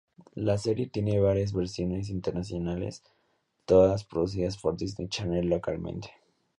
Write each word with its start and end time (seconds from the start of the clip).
La 0.33 0.57
serie 0.57 0.87
tiene 0.87 1.19
varias 1.19 1.53
versiones 1.53 2.09
internacionales, 2.09 3.03
todas 3.65 4.03
producidas 4.03 4.57
por 4.57 4.75
Disney 4.75 5.07
Channel 5.09 5.45
localmente. 5.47 6.09